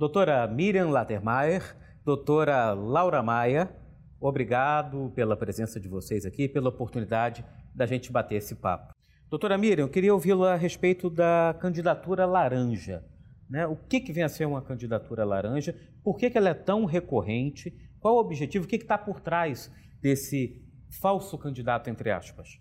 Doutora 0.00 0.46
Miriam 0.46 0.88
Latermaier, 0.88 1.76
doutora 2.02 2.72
Laura 2.72 3.22
Maia, 3.22 3.70
obrigado 4.18 5.12
pela 5.14 5.36
presença 5.36 5.78
de 5.78 5.90
vocês 5.90 6.24
aqui, 6.24 6.48
pela 6.48 6.70
oportunidade 6.70 7.44
da 7.74 7.84
gente 7.84 8.10
bater 8.10 8.36
esse 8.36 8.54
papo. 8.54 8.94
Doutora 9.28 9.58
Miriam, 9.58 9.84
eu 9.84 9.90
queria 9.90 10.14
ouvi-la 10.14 10.54
a 10.54 10.56
respeito 10.56 11.10
da 11.10 11.54
candidatura 11.60 12.24
laranja. 12.24 13.04
Né? 13.46 13.66
O 13.66 13.76
que, 13.76 14.00
que 14.00 14.10
vem 14.10 14.22
a 14.24 14.30
ser 14.30 14.46
uma 14.46 14.62
candidatura 14.62 15.22
laranja? 15.22 15.78
Por 16.02 16.16
que, 16.16 16.30
que 16.30 16.38
ela 16.38 16.48
é 16.48 16.54
tão 16.54 16.86
recorrente? 16.86 17.70
Qual 18.00 18.14
o 18.14 18.20
objetivo? 18.20 18.64
O 18.64 18.68
que 18.68 18.76
está 18.76 18.96
por 18.96 19.20
trás 19.20 19.70
desse 20.00 20.64
falso 20.98 21.36
candidato, 21.36 21.90
entre 21.90 22.10
aspas? 22.10 22.58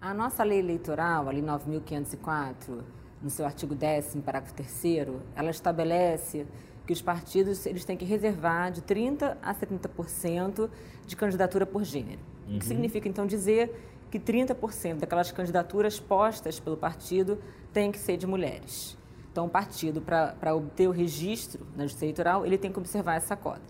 A 0.00 0.12
nossa 0.12 0.42
lei 0.42 0.58
eleitoral, 0.58 1.28
a 1.28 1.30
Lei 1.30 1.40
9.504, 1.40 2.82
no 3.22 3.30
seu 3.30 3.44
artigo 3.44 3.74
10, 3.74 4.18
parágrafo 4.24 4.54
3, 4.54 5.08
ela 5.34 5.50
estabelece 5.50 6.46
que 6.86 6.92
os 6.92 7.02
partidos 7.02 7.66
eles 7.66 7.84
têm 7.84 7.96
que 7.96 8.04
reservar 8.04 8.72
de 8.72 8.80
30% 8.80 9.36
a 9.42 9.54
70% 9.54 10.70
de 11.06 11.16
candidatura 11.16 11.66
por 11.66 11.84
gênero. 11.84 12.20
Uhum. 12.46 12.56
O 12.56 12.58
que 12.58 12.64
uhum. 12.64 12.68
significa, 12.68 13.08
então, 13.08 13.26
dizer 13.26 13.74
que 14.10 14.18
30% 14.18 15.00
daquelas 15.00 15.30
candidaturas 15.30 16.00
postas 16.00 16.58
pelo 16.58 16.76
partido 16.76 17.38
têm 17.72 17.92
que 17.92 17.98
ser 17.98 18.16
de 18.16 18.26
mulheres. 18.26 18.96
Então, 19.30 19.46
o 19.46 19.50
partido, 19.50 20.00
para 20.00 20.54
obter 20.54 20.88
o 20.88 20.90
registro 20.90 21.66
na 21.76 21.84
Justiça 21.84 22.06
Eleitoral, 22.06 22.46
ele 22.46 22.56
tem 22.56 22.72
que 22.72 22.78
observar 22.78 23.16
essa 23.16 23.36
cota. 23.36 23.60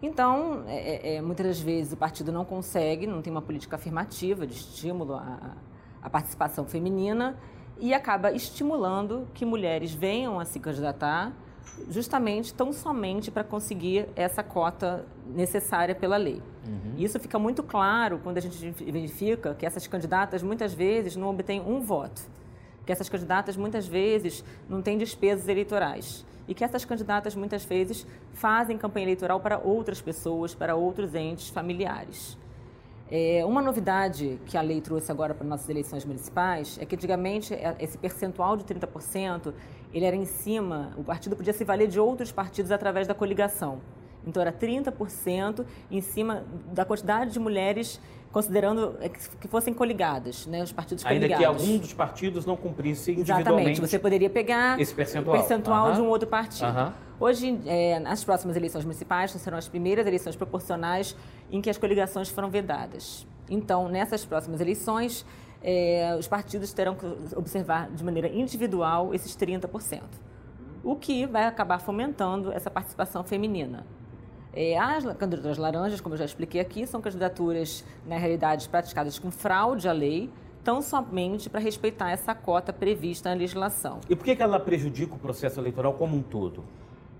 Então, 0.00 0.64
é, 0.66 0.76
é, 0.76 1.14
é, 1.16 1.20
muitas 1.20 1.46
das 1.46 1.60
vezes 1.60 1.92
o 1.92 1.96
partido 1.96 2.32
não 2.32 2.44
consegue, 2.44 3.06
não 3.06 3.20
tem 3.20 3.30
uma 3.30 3.42
política 3.42 3.76
afirmativa 3.76 4.46
de 4.46 4.54
estímulo 4.54 5.14
à, 5.14 5.56
à 6.00 6.08
participação 6.08 6.64
feminina 6.64 7.36
e 7.80 7.94
acaba 7.94 8.30
estimulando 8.30 9.26
que 9.34 9.44
mulheres 9.44 9.92
venham 9.92 10.38
a 10.38 10.44
se 10.44 10.60
candidatar 10.60 11.32
justamente 11.88 12.52
tão 12.52 12.72
somente 12.72 13.30
para 13.30 13.42
conseguir 13.42 14.08
essa 14.14 14.42
cota 14.42 15.06
necessária 15.26 15.94
pela 15.94 16.16
lei. 16.16 16.42
Uhum. 16.66 16.94
Isso 16.98 17.18
fica 17.18 17.38
muito 17.38 17.62
claro 17.62 18.20
quando 18.22 18.36
a 18.36 18.40
gente 18.40 18.70
verifica 18.70 19.54
que 19.54 19.64
essas 19.64 19.86
candidatas 19.86 20.42
muitas 20.42 20.74
vezes 20.74 21.16
não 21.16 21.30
obtêm 21.30 21.60
um 21.60 21.80
voto, 21.80 22.22
que 22.84 22.92
essas 22.92 23.08
candidatas 23.08 23.56
muitas 23.56 23.86
vezes 23.86 24.44
não 24.68 24.82
têm 24.82 24.98
despesas 24.98 25.48
eleitorais 25.48 26.24
e 26.46 26.54
que 26.54 26.64
essas 26.64 26.84
candidatas 26.84 27.34
muitas 27.34 27.64
vezes 27.64 28.06
fazem 28.34 28.76
campanha 28.76 29.06
eleitoral 29.06 29.40
para 29.40 29.58
outras 29.58 30.02
pessoas, 30.02 30.54
para 30.54 30.74
outros 30.74 31.14
entes 31.14 31.48
familiares. 31.48 32.36
É, 33.12 33.44
uma 33.44 33.60
novidade 33.60 34.38
que 34.46 34.56
a 34.56 34.60
lei 34.60 34.80
trouxe 34.80 35.10
agora 35.10 35.34
para 35.34 35.44
nossas 35.44 35.68
eleições 35.68 36.04
municipais 36.04 36.78
é 36.80 36.86
que 36.86 36.94
antigamente 36.94 37.52
é, 37.52 37.74
esse 37.80 37.98
percentual 37.98 38.56
de 38.56 38.62
30% 38.62 39.52
ele 39.92 40.04
era 40.04 40.14
em 40.14 40.24
cima, 40.24 40.92
o 40.96 41.02
partido 41.02 41.34
podia 41.34 41.52
se 41.52 41.64
valer 41.64 41.88
de 41.88 41.98
outros 41.98 42.30
partidos 42.30 42.70
através 42.70 43.08
da 43.08 43.14
coligação. 43.14 43.80
Então 44.24 44.40
era 44.40 44.52
30% 44.52 45.64
em 45.90 46.00
cima 46.00 46.44
da 46.72 46.84
quantidade 46.84 47.32
de 47.32 47.40
mulheres 47.40 48.00
considerando 48.32 48.96
é, 49.00 49.08
que 49.08 49.48
fossem 49.48 49.74
coligadas, 49.74 50.46
né, 50.46 50.62
os 50.62 50.72
partidos 50.72 51.04
Ainda 51.04 51.26
coligados. 51.26 51.46
Ainda 51.46 51.58
que 51.58 51.62
algum 51.62 51.78
dos 51.78 51.92
partidos 51.92 52.46
não 52.46 52.56
cumprisse 52.56 53.12
individualmente 53.12 53.50
Exatamente, 53.50 53.80
você 53.80 53.98
poderia 53.98 54.30
pegar 54.30 54.80
esse 54.80 54.94
percentual, 54.94 55.36
percentual 55.36 55.88
uhum. 55.88 55.94
de 55.94 56.00
um 56.00 56.08
outro 56.08 56.28
partido. 56.28 56.68
Uhum. 56.68 56.92
Hoje, 57.18 57.60
é, 57.66 57.98
nas 57.98 58.24
próximas 58.24 58.56
eleições 58.56 58.84
municipais, 58.84 59.32
serão 59.32 59.58
as 59.58 59.68
primeiras 59.68 60.06
eleições 60.06 60.36
proporcionais 60.36 61.16
em 61.50 61.60
que 61.60 61.68
as 61.68 61.76
coligações 61.76 62.28
foram 62.28 62.48
vedadas. 62.48 63.26
Então, 63.48 63.88
nessas 63.88 64.24
próximas 64.24 64.60
eleições, 64.60 65.26
é, 65.62 66.16
os 66.18 66.28
partidos 66.28 66.72
terão 66.72 66.94
que 66.94 67.06
observar 67.36 67.90
de 67.90 68.02
maneira 68.02 68.28
individual 68.28 69.12
esses 69.12 69.36
30%, 69.36 70.02
o 70.82 70.96
que 70.96 71.26
vai 71.26 71.44
acabar 71.44 71.80
fomentando 71.80 72.52
essa 72.52 72.70
participação 72.70 73.22
feminina. 73.24 73.84
É, 74.52 74.76
as 74.78 75.04
candidaturas 75.16 75.58
laranjas, 75.58 76.00
como 76.00 76.14
eu 76.14 76.18
já 76.18 76.24
expliquei 76.24 76.60
aqui, 76.60 76.86
são 76.86 77.00
candidaturas, 77.00 77.84
na 78.06 78.16
realidade, 78.16 78.68
praticadas 78.68 79.18
com 79.18 79.30
fraude 79.30 79.88
à 79.88 79.92
lei, 79.92 80.28
tão 80.64 80.82
somente 80.82 81.48
para 81.48 81.60
respeitar 81.60 82.10
essa 82.10 82.34
cota 82.34 82.72
prevista 82.72 83.30
na 83.30 83.36
legislação. 83.36 84.00
E 84.08 84.16
por 84.16 84.24
que, 84.24 84.42
ela 84.42 84.58
prejudica 84.58 85.14
o 85.14 85.18
processo 85.18 85.60
eleitoral 85.60 85.94
como 85.94 86.16
um 86.16 86.22
todo? 86.22 86.64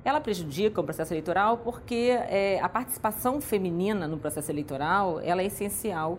Ela 0.05 0.21
prejudica 0.21 0.81
o 0.81 0.85
processo 0.85 1.13
eleitoral 1.13 1.59
porque 1.59 2.17
é, 2.29 2.59
a 2.61 2.69
participação 2.69 3.41
feminina 3.41 4.09
no 4.09 4.19
processo 4.19 4.51
eleitoral 4.51 5.21
ela 5.21 5.43
é 5.43 5.47
essencial 5.47 6.19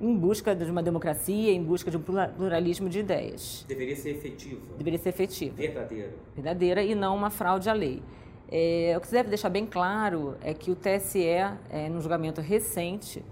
em 0.00 0.14
busca 0.14 0.54
de 0.54 0.70
uma 0.70 0.82
democracia, 0.82 1.52
em 1.52 1.62
busca 1.62 1.90
de 1.90 1.96
um 1.96 2.02
pluralismo 2.02 2.88
de 2.88 2.98
ideias. 2.98 3.64
Deveria 3.66 3.96
ser 3.96 4.10
efetiva. 4.10 4.60
Deveria 4.76 4.98
ser 4.98 5.08
efetiva. 5.08 5.56
Verdadeira. 5.56 6.14
Verdadeira 6.34 6.82
e 6.82 6.94
não 6.94 7.16
uma 7.16 7.30
fraude 7.30 7.70
à 7.70 7.72
lei. 7.72 8.02
É, 8.50 8.94
o 8.96 9.00
que 9.00 9.08
se 9.08 9.12
deve 9.12 9.28
deixar 9.28 9.48
bem 9.48 9.66
claro 9.66 10.36
é 10.40 10.54
que 10.54 10.70
o 10.70 10.76
TSE, 10.76 11.24
é, 11.24 11.88
num 11.90 12.00
julgamento 12.00 12.40
recente, 12.40 13.24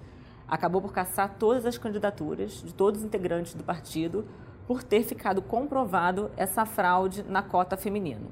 acabou 0.49 0.83
por 0.83 0.93
caçar 0.93 1.37
todas 1.39 1.65
as 1.65 1.79
candidaturas 1.79 2.63
de 2.63 2.75
todos 2.75 3.01
os 3.01 3.07
integrantes 3.07 3.55
do 3.55 3.63
partido 3.63 4.25
por 4.67 4.83
ter 4.83 5.03
ficado 5.03 5.41
comprovado 5.43 6.31
essa 6.37 6.65
fraude 6.65 7.23
na 7.29 7.43
cota 7.43 7.77
feminina. 7.77 8.27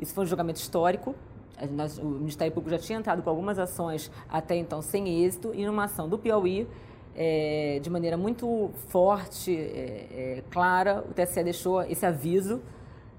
Isso 0.00 0.14
foi 0.14 0.24
um 0.24 0.26
julgamento 0.26 0.60
histórico. 0.60 1.14
O 2.00 2.04
Ministério 2.04 2.52
Público 2.52 2.76
já 2.76 2.82
tinha 2.82 2.98
entrado 2.98 3.22
com 3.22 3.30
algumas 3.30 3.58
ações 3.58 4.10
até 4.28 4.56
então 4.56 4.82
sem 4.82 5.22
êxito 5.24 5.52
e 5.54 5.64
numa 5.64 5.84
ação 5.84 6.08
do 6.08 6.18
Piauí, 6.18 6.66
é, 7.14 7.78
de 7.82 7.90
maneira 7.90 8.16
muito 8.16 8.70
forte, 8.88 9.54
é, 9.54 10.38
é, 10.38 10.44
clara, 10.50 11.04
o 11.08 11.12
TSE 11.12 11.44
deixou 11.44 11.82
esse 11.82 12.06
aviso 12.06 12.60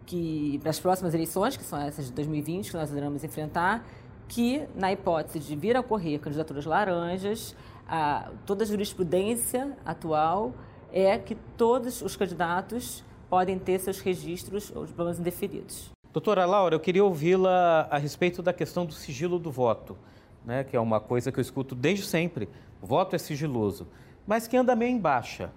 que 0.05 0.59
para 0.59 0.69
as 0.69 0.79
próximas 0.79 1.13
eleições, 1.13 1.57
que 1.57 1.63
são 1.63 1.79
essas 1.79 2.07
de 2.07 2.11
2020 2.13 2.71
que 2.71 2.77
nós 2.77 2.91
iremos 2.91 3.23
enfrentar, 3.23 3.85
que 4.27 4.63
na 4.75 4.91
hipótese 4.91 5.39
de 5.39 5.55
vir 5.55 5.75
a 5.75 5.79
ocorrer 5.79 6.19
candidaturas 6.19 6.65
laranjas, 6.65 7.55
a, 7.87 8.31
toda 8.45 8.63
a 8.63 8.67
jurisprudência 8.67 9.77
atual 9.85 10.53
é 10.91 11.17
que 11.17 11.35
todos 11.57 12.01
os 12.01 12.15
candidatos 12.15 13.03
podem 13.29 13.57
ter 13.57 13.79
seus 13.79 13.99
registros 13.99 14.71
ou 14.75 14.87
menos 14.97 15.19
indeferidos. 15.19 15.91
Doutora 16.11 16.45
Laura, 16.45 16.75
eu 16.75 16.79
queria 16.79 17.03
ouvi-la 17.03 17.87
a 17.89 17.97
respeito 17.97 18.43
da 18.43 18.53
questão 18.53 18.85
do 18.85 18.93
sigilo 18.93 19.39
do 19.39 19.49
voto, 19.49 19.97
né, 20.45 20.63
que 20.63 20.75
é 20.75 20.79
uma 20.79 20.99
coisa 20.99 21.31
que 21.31 21.39
eu 21.39 21.41
escuto 21.41 21.73
desde 21.73 22.05
sempre. 22.05 22.47
O 22.79 22.85
voto 22.85 23.15
é 23.15 23.19
sigiloso, 23.19 23.87
mas 24.27 24.47
que 24.47 24.55
anda 24.55 24.75
meio 24.75 24.91
em 24.91 24.99
baixa, 24.99 25.49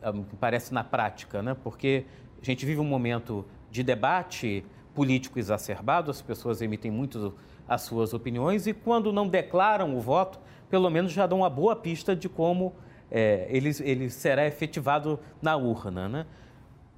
é, 0.00 0.12
parece 0.38 0.72
na 0.72 0.84
prática, 0.84 1.42
né, 1.42 1.56
porque 1.64 2.04
a 2.40 2.44
gente 2.44 2.64
vive 2.64 2.80
um 2.80 2.84
momento 2.84 3.44
de 3.74 3.82
debate 3.82 4.64
político 4.94 5.36
exacerbado, 5.36 6.08
as 6.08 6.22
pessoas 6.22 6.62
emitem 6.62 6.92
muito 6.92 7.34
as 7.66 7.82
suas 7.82 8.14
opiniões 8.14 8.68
e 8.68 8.72
quando 8.72 9.12
não 9.12 9.26
declaram 9.26 9.96
o 9.96 10.00
voto, 10.00 10.38
pelo 10.70 10.88
menos 10.88 11.10
já 11.10 11.26
dão 11.26 11.38
uma 11.38 11.50
boa 11.50 11.74
pista 11.74 12.14
de 12.14 12.28
como 12.28 12.72
é, 13.10 13.48
ele, 13.50 13.70
ele 13.80 14.10
será 14.10 14.46
efetivado 14.46 15.18
na 15.42 15.56
urna. 15.56 16.08
Né? 16.08 16.26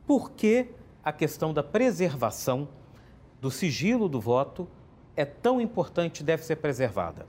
Por 0.06 0.32
que 0.32 0.66
a 1.02 1.12
questão 1.12 1.54
da 1.54 1.62
preservação 1.62 2.68
do 3.40 3.50
sigilo 3.50 4.06
do 4.06 4.20
voto 4.20 4.68
é 5.16 5.24
tão 5.24 5.62
importante 5.62 6.20
e 6.20 6.24
deve 6.24 6.44
ser 6.44 6.56
preservada? 6.56 7.26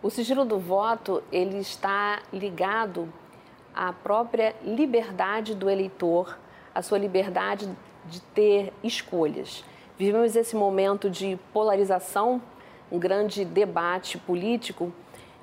O 0.00 0.10
sigilo 0.10 0.44
do 0.44 0.60
voto 0.60 1.24
ele 1.32 1.58
está 1.58 2.22
ligado 2.32 3.12
à 3.74 3.92
própria 3.92 4.54
liberdade 4.64 5.56
do 5.56 5.68
eleitor, 5.68 6.38
à 6.72 6.80
sua 6.80 6.98
liberdade 6.98 7.68
de 8.08 8.20
ter 8.20 8.72
escolhas. 8.82 9.64
Vivemos 9.96 10.36
esse 10.36 10.54
momento 10.54 11.10
de 11.10 11.38
polarização, 11.52 12.40
um 12.90 12.98
grande 12.98 13.44
debate 13.44 14.16
político 14.18 14.92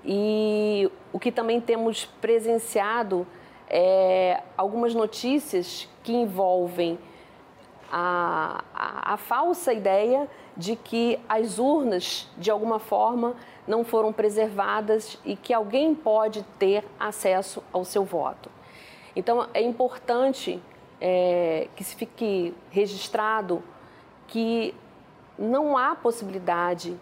e 0.04 0.90
o 1.12 1.20
que 1.20 1.32
também 1.32 1.60
temos 1.60 2.06
presenciado 2.06 3.28
é 3.68 4.42
algumas 4.56 4.94
notícias 4.94 5.90
que 6.04 6.14
envolvem 6.14 7.00
a, 7.92 8.64
a, 8.74 9.14
a, 9.14 9.18
falsa 9.18 9.74
ideia 9.74 10.30
de 10.56 10.76
que 10.76 11.20
as 11.28 11.60
urnas, 11.60 12.28
de 12.38 12.52
alguma 12.52 12.80
forma, 12.80 13.36
não 13.68 13.84
foram 13.84 14.14
preservadas 14.14 15.18
e 15.26 15.36
que 15.36 15.54
alguém 15.54 15.96
pode 15.96 16.44
ter 16.60 16.84
acesso 17.00 17.64
ao 17.74 17.84
seu 17.84 18.04
voto. 18.04 18.50
Então, 19.16 19.48
é 19.54 19.62
importante 19.62 20.62
é, 21.00 21.68
que 21.76 21.84
se 21.84 21.96
fique 21.96 22.54
registrado 22.70 23.64
que 24.28 24.74
não 25.38 25.78
há 25.78 25.96
possibilidade 25.96 26.98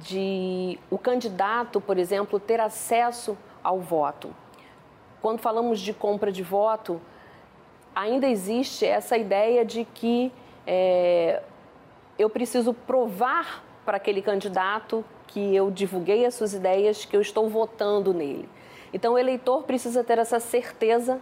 de 0.00 0.78
o 0.90 0.96
candidato, 0.96 1.80
por 1.80 1.98
exemplo, 1.98 2.40
ter 2.40 2.60
acesso 2.60 3.36
ao 3.62 3.80
voto. 3.80 4.34
Quando 5.20 5.40
falamos 5.40 5.80
de 5.80 5.92
compra 5.92 6.30
de 6.30 6.42
voto, 6.42 7.00
ainda 7.94 8.26
existe 8.26 8.84
essa 8.84 9.16
ideia 9.16 9.64
de 9.64 9.84
que 9.84 10.32
é, 10.66 11.42
eu 12.18 12.30
preciso 12.30 12.72
provar 12.72 13.62
para 13.84 13.96
aquele 13.96 14.22
candidato 14.22 15.04
que 15.26 15.54
eu 15.54 15.70
divulguei 15.70 16.24
as 16.24 16.34
suas 16.34 16.54
ideias, 16.54 17.04
que 17.04 17.16
eu 17.16 17.20
estou 17.20 17.48
votando 17.48 18.14
nele. 18.14 18.48
Então, 18.92 19.14
o 19.14 19.18
eleitor 19.18 19.64
precisa 19.64 20.04
ter 20.04 20.18
essa 20.18 20.38
certeza 20.38 21.20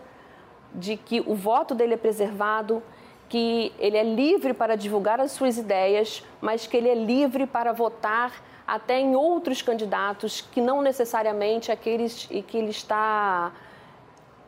de 0.75 0.97
que 0.97 1.21
o 1.21 1.35
voto 1.35 1.75
dele 1.75 1.95
é 1.95 1.97
preservado, 1.97 2.83
que 3.29 3.73
ele 3.79 3.97
é 3.97 4.05
livre 4.05 4.53
para 4.53 4.77
divulgar 4.77 5.21
as 5.21 5.33
suas 5.33 5.57
ideias, 5.57 6.23
mas 6.41 6.67
que 6.67 6.77
ele 6.77 6.89
é 6.89 6.95
livre 6.95 7.47
para 7.47 7.73
votar 7.73 8.43
até 8.67 9.01
em 9.01 9.17
outros 9.17 9.63
candidatos 9.63 10.41
que 10.41 10.61
não 10.61 10.83
necessariamente 10.83 11.73
aqueles 11.73 12.27
que 12.27 12.57
ele 12.57 12.71
está 12.71 13.53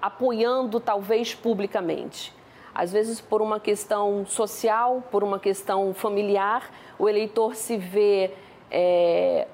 apoiando 0.01 0.81
talvez 0.81 1.35
publicamente. 1.35 2.33
Às 2.75 2.93
vezes 2.93 3.21
por 3.21 3.41
uma 3.41 3.61
questão 3.61 4.27
social, 4.27 5.03
por 5.11 5.23
uma 5.25 5.39
questão 5.39 5.95
familiar, 5.95 6.71
o 6.99 7.09
eleitor 7.09 7.55
se 7.55 7.77
vê 7.77 8.33
é, 8.71 9.47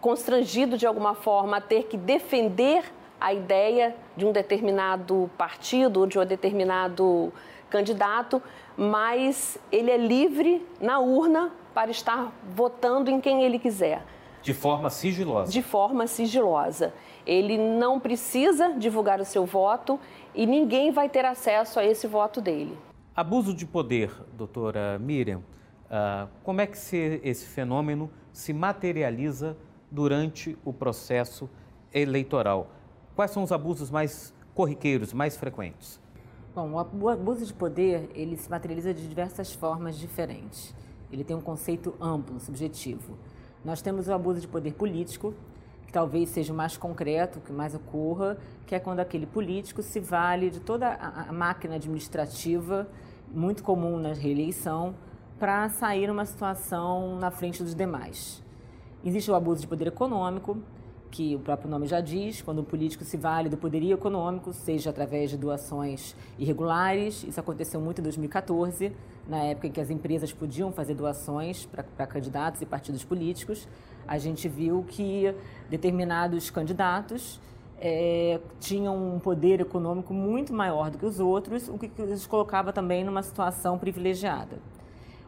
constrangido 0.00 0.76
de 0.76 0.86
alguma 0.86 1.14
forma 1.14 1.56
a 1.56 1.60
ter 1.60 1.84
que 1.84 1.96
defender 1.96 2.84
a 3.22 3.32
ideia 3.32 3.94
de 4.16 4.26
um 4.26 4.32
determinado 4.32 5.30
partido 5.38 6.00
ou 6.00 6.06
de 6.06 6.18
um 6.18 6.26
determinado 6.26 7.32
candidato, 7.70 8.42
mas 8.76 9.56
ele 9.70 9.92
é 9.92 9.96
livre 9.96 10.66
na 10.80 10.98
urna 10.98 11.52
para 11.72 11.92
estar 11.92 12.32
votando 12.52 13.08
em 13.08 13.20
quem 13.20 13.44
ele 13.44 13.60
quiser. 13.60 14.04
De 14.42 14.52
forma 14.52 14.90
sigilosa. 14.90 15.52
De 15.52 15.62
forma 15.62 16.08
sigilosa. 16.08 16.92
Ele 17.24 17.56
não 17.56 18.00
precisa 18.00 18.72
divulgar 18.72 19.20
o 19.20 19.24
seu 19.24 19.46
voto 19.46 20.00
e 20.34 20.44
ninguém 20.44 20.90
vai 20.90 21.08
ter 21.08 21.24
acesso 21.24 21.78
a 21.78 21.84
esse 21.84 22.08
voto 22.08 22.40
dele. 22.40 22.76
Abuso 23.14 23.54
de 23.54 23.64
poder, 23.64 24.10
doutora 24.32 24.98
Miriam, 24.98 25.38
uh, 25.38 26.28
como 26.42 26.60
é 26.60 26.66
que 26.66 26.76
se, 26.76 27.20
esse 27.22 27.46
fenômeno 27.46 28.10
se 28.32 28.52
materializa 28.52 29.56
durante 29.88 30.58
o 30.64 30.72
processo 30.72 31.48
eleitoral? 31.94 32.68
Quais 33.14 33.30
são 33.30 33.42
os 33.42 33.52
abusos 33.52 33.90
mais 33.90 34.32
corriqueiros, 34.54 35.12
mais 35.12 35.36
frequentes? 35.36 36.00
Bom, 36.54 36.72
o 36.72 37.08
abuso 37.08 37.44
de 37.44 37.52
poder, 37.52 38.10
ele 38.14 38.36
se 38.36 38.50
materializa 38.50 38.94
de 38.94 39.06
diversas 39.06 39.52
formas 39.52 39.98
diferentes. 39.98 40.74
Ele 41.10 41.22
tem 41.22 41.36
um 41.36 41.40
conceito 41.40 41.94
amplo, 42.00 42.40
subjetivo. 42.40 43.18
Nós 43.62 43.82
temos 43.82 44.08
o 44.08 44.12
abuso 44.12 44.40
de 44.40 44.48
poder 44.48 44.72
político, 44.72 45.34
que 45.86 45.92
talvez 45.92 46.30
seja 46.30 46.54
o 46.54 46.56
mais 46.56 46.76
concreto, 46.76 47.38
o 47.38 47.42
que 47.42 47.52
mais 47.52 47.74
ocorra, 47.74 48.38
que 48.66 48.74
é 48.74 48.80
quando 48.80 49.00
aquele 49.00 49.26
político 49.26 49.82
se 49.82 50.00
vale 50.00 50.48
de 50.48 50.60
toda 50.60 50.94
a 50.94 51.32
máquina 51.32 51.74
administrativa, 51.74 52.88
muito 53.30 53.62
comum 53.62 53.98
na 53.98 54.14
reeleição, 54.14 54.94
para 55.38 55.68
sair 55.68 56.06
numa 56.06 56.24
situação 56.24 57.16
na 57.18 57.30
frente 57.30 57.62
dos 57.62 57.74
demais. 57.74 58.42
Existe 59.04 59.30
o 59.30 59.34
abuso 59.34 59.60
de 59.60 59.66
poder 59.66 59.88
econômico, 59.88 60.56
que 61.12 61.36
o 61.36 61.38
próprio 61.38 61.70
nome 61.70 61.86
já 61.86 62.00
diz, 62.00 62.40
quando 62.40 62.62
um 62.62 62.64
político 62.64 63.04
se 63.04 63.18
vale 63.18 63.50
do 63.50 63.56
poderio 63.58 63.92
econômico, 63.92 64.50
seja 64.54 64.88
através 64.88 65.30
de 65.30 65.36
doações 65.36 66.16
irregulares. 66.38 67.22
Isso 67.22 67.38
aconteceu 67.38 67.78
muito 67.80 68.00
em 68.00 68.02
2014, 68.02 68.90
na 69.28 69.36
época 69.44 69.66
em 69.66 69.70
que 69.70 69.80
as 69.80 69.90
empresas 69.90 70.32
podiam 70.32 70.72
fazer 70.72 70.94
doações 70.94 71.66
para 71.66 72.06
candidatos 72.06 72.62
e 72.62 72.66
partidos 72.66 73.04
políticos. 73.04 73.68
A 74.08 74.16
gente 74.16 74.48
viu 74.48 74.84
que 74.88 75.34
determinados 75.68 76.50
candidatos 76.50 77.38
é, 77.78 78.40
tinham 78.58 79.14
um 79.14 79.18
poder 79.20 79.60
econômico 79.60 80.14
muito 80.14 80.54
maior 80.54 80.90
do 80.90 80.96
que 80.96 81.04
os 81.04 81.20
outros, 81.20 81.68
o 81.68 81.76
que 81.76 81.90
os 82.00 82.26
colocava 82.26 82.72
também 82.72 83.04
numa 83.04 83.22
situação 83.22 83.78
privilegiada. 83.78 84.56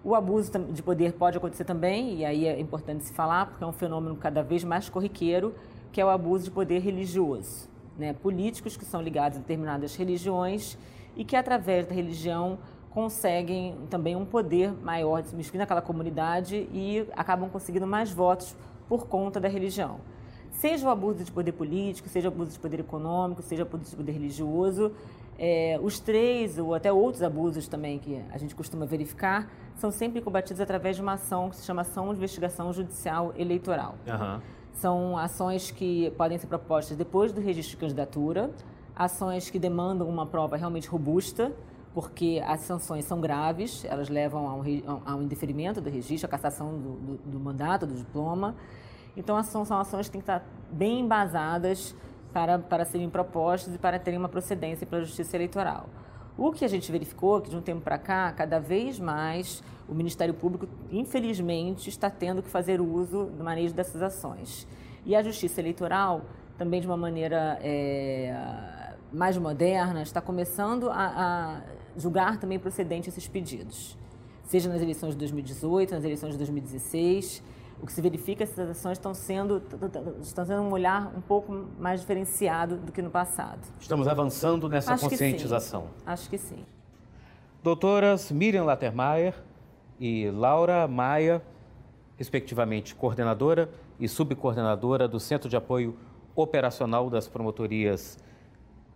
O 0.03 0.15
abuso 0.15 0.51
de 0.71 0.83
poder 0.83 1.13
pode 1.13 1.37
acontecer 1.37 1.65
também, 1.65 2.19
e 2.19 2.25
aí 2.25 2.47
é 2.47 2.59
importante 2.59 3.05
se 3.05 3.13
falar, 3.13 3.47
porque 3.47 3.65
é 3.65 3.67
um 3.67 3.73
fenômeno 3.73 4.17
cada 4.17 4.43
vez 4.43 4.65
mais 4.65 4.89
corriqueiro 4.89 5.55
que 5.95 6.01
é 6.01 6.05
o 6.05 6.11
abuso 6.11 6.47
de 6.47 6.51
poder 6.51 6.81
religioso. 6.81 7.69
Né? 7.97 8.13
Políticos 8.13 8.77
que 8.77 8.85
são 8.85 9.01
ligados 9.01 9.39
a 9.39 9.41
determinadas 9.41 9.95
religiões 9.95 10.77
e 11.17 11.25
que, 11.25 11.37
através 11.37 11.87
da 11.87 11.95
religião, 11.95 12.59
conseguem 12.91 13.77
também 13.89 14.17
um 14.17 14.25
poder 14.25 14.73
maior 14.73 15.23
de 15.23 15.29
se 15.29 15.37
miscuir 15.37 15.59
naquela 15.59 15.81
comunidade 15.81 16.69
e 16.73 17.07
acabam 17.13 17.49
conseguindo 17.49 17.87
mais 17.87 18.11
votos 18.11 18.57
por 18.89 19.07
conta 19.07 19.39
da 19.39 19.47
religião. 19.47 20.01
Seja 20.51 20.85
o 20.85 20.91
abuso 20.91 21.23
de 21.23 21.31
poder 21.31 21.53
político, 21.53 22.09
seja 22.09 22.29
o 22.29 22.33
abuso 22.33 22.51
de 22.51 22.59
poder 22.59 22.81
econômico, 22.81 23.41
seja 23.41 23.63
o 23.63 23.67
abuso 23.67 23.91
de 23.91 23.97
poder 23.97 24.13
religioso, 24.13 24.91
é, 25.39 25.79
os 25.81 26.01
três, 26.01 26.59
ou 26.59 26.75
até 26.75 26.93
outros 26.93 27.23
abusos 27.23 27.69
também 27.69 28.01
que 28.01 28.21
a 28.33 28.39
gente 28.39 28.55
costuma 28.57 28.85
verificar, 28.85 29.49
são 29.77 29.93
sempre 29.93 30.21
combatidos 30.21 30.61
através 30.61 30.97
de 30.97 31.03
uma 31.03 31.13
ação 31.13 31.51
que 31.51 31.57
se 31.57 31.65
chama 31.65 31.83
Ação 31.83 32.13
de 32.13 32.19
Investigação 32.19 32.73
Judicial 32.73 33.33
Eleitoral. 33.37 33.95
Uhum. 34.07 34.41
São 34.75 35.17
ações 35.17 35.71
que 35.71 36.11
podem 36.13 36.37
ser 36.37 36.47
propostas 36.47 36.97
depois 36.97 37.33
do 37.33 37.41
registro 37.41 37.71
de 37.71 37.81
candidatura, 37.81 38.51
ações 38.95 39.49
que 39.49 39.59
demandam 39.59 40.09
uma 40.09 40.27
prova 40.27 40.57
realmente 40.57 40.89
robusta, 40.89 41.53
porque 41.95 42.43
as 42.45 42.61
sanções 42.61 43.05
são 43.05 43.21
graves, 43.21 43.85
elas 43.85 44.09
levam 44.09 44.49
a 44.49 44.55
um, 44.55 44.63
a 45.07 45.15
um 45.15 45.23
indeferimento 45.23 45.81
do 45.81 45.89
registro, 45.89 46.27
a 46.27 46.31
cassação 46.31 46.77
do, 46.77 46.93
do, 46.93 47.17
do 47.25 47.41
mandato, 47.41 47.87
do 47.87 47.95
diploma. 47.95 48.57
Então, 49.17 49.41
são, 49.45 49.65
são 49.65 49.79
ações 49.79 50.07
que 50.07 50.13
têm 50.13 50.21
que 50.21 50.25
estar 50.25 50.45
bem 50.73 51.01
embasadas 51.01 51.95
para, 52.33 52.59
para 52.59 52.85
serem 52.85 53.09
propostas 53.09 53.77
e 53.77 53.79
para 53.79 53.97
terem 53.99 54.19
uma 54.19 54.29
procedência 54.29 54.85
pela 54.85 55.05
Justiça 55.05 55.37
Eleitoral. 55.37 55.89
O 56.37 56.51
que 56.51 56.65
a 56.65 56.69
gente 56.69 56.91
verificou 56.91 57.39
é 57.39 57.41
que 57.43 57.51
de 57.51 57.57
um 57.57 57.61
tempo 57.61 57.81
para 57.81 57.97
cá, 57.97 58.33
cada 58.33 58.59
vez 58.59 58.99
mais 58.99 59.63
o 59.89 59.95
Ministério 59.95 60.35
Público, 60.35 60.67
infelizmente, 60.91 61.89
está 61.89 62.11
tendo 62.11 62.43
que 62.43 62.49
fazer 62.49 62.81
uso 62.81 63.27
do 63.27 63.45
manejo 63.45 63.73
dessas 63.73 64.03
ações. 64.03 64.67
E 65.07 65.15
a 65.15 65.23
Justiça 65.23 65.61
Eleitoral, 65.61 66.23
também 66.59 66.81
de 66.81 66.87
uma 66.87 66.97
maneira 66.97 67.59
é, 67.63 68.95
mais 69.13 69.37
moderna, 69.37 70.03
está 70.03 70.21
começando 70.21 70.91
a, 70.91 70.95
a 70.95 71.61
julgar 71.97 72.39
também 72.39 72.59
procedente 72.59 73.09
esses 73.09 73.29
pedidos, 73.29 73.97
seja 74.45 74.69
nas 74.69 74.83
eleições 74.83 75.13
de 75.13 75.19
2018, 75.19 75.95
nas 75.95 76.05
eleições 76.05 76.33
de 76.33 76.39
2016 76.39 77.43
o 77.85 77.87
que 77.87 77.93
se 77.93 78.01
verifica 78.01 78.45
é 78.45 78.47
que 78.47 78.53
essas 78.55 78.71
ações 78.71 78.97
estão 78.97 79.13
sendo 79.13 79.63
estão 80.23 80.47
tendo 80.47 80.63
um 80.63 80.73
olhar 80.73 81.13
um 81.15 81.21
pouco 81.21 81.53
mais 81.79 82.01
diferenciado 82.01 82.79
do 82.79 82.91
que 82.91 83.03
no 83.03 83.11
passado. 83.11 83.61
Estamos 83.79 84.09
avançando 84.09 84.71
nessa 84.71 84.95
Acho 84.95 85.07
conscientização. 85.07 85.89
Que 86.03 86.11
Acho 86.11 86.31
que 86.31 86.39
sim. 86.39 86.65
Doutoras 87.63 88.33
Miriam 88.33 88.65
Lattermeier 88.65 89.35
e 90.01 90.31
Laura 90.31 90.89
Maia, 90.89 91.43
respectivamente 92.17 92.95
coordenadora 92.95 93.69
e 94.01 94.09
subcoordenadora 94.09 95.07
do 95.07 95.21
Centro 95.21 95.51
de 95.51 95.57
Apoio 95.57 95.95
Operacional 96.35 97.11
das 97.11 97.29
Promotorias 97.29 98.19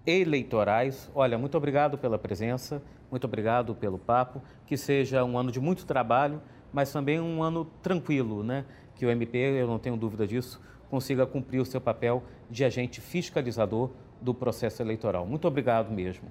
Eleitorais. 0.06 1.11
Olha, 1.14 1.37
muito 1.37 1.58
obrigado 1.58 1.99
pela 1.99 2.19
presença, 2.19 2.81
muito 3.11 3.26
obrigado 3.26 3.75
pelo 3.75 3.99
papo. 3.99 4.40
Que 4.64 4.79
seja 4.79 5.23
um 5.26 5.37
ano 5.37 5.52
de 5.52 5.61
muito 5.61 5.85
trabalho 5.85 6.40
mas 6.73 6.93
também 6.93 7.20
um 7.20 7.43
ano 7.43 7.65
tranquilo, 7.82 8.43
né? 8.43 8.65
que 8.99 9.07
o 9.07 9.11
MP, 9.11 9.38
eu 9.38 9.66
não 9.69 9.78
tenho 9.78 9.97
dúvida 9.97 10.26
disso, 10.26 10.61
consiga 10.90 11.25
cumprir 11.25 11.61
o 11.61 11.64
seu 11.64 11.81
papel 11.81 12.23
de 12.50 12.64
agente 12.64 13.00
fiscalizador 13.00 13.90
do 14.21 14.35
processo 14.35 14.83
eleitoral. 14.83 15.25
Muito 15.25 15.47
obrigado 15.47 15.93
mesmo. 15.93 16.28